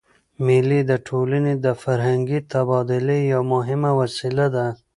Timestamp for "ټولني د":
1.07-1.67